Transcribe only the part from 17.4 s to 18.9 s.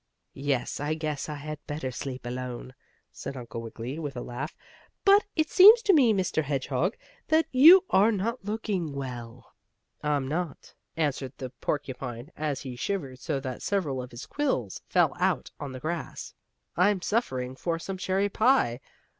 for some cherry pie.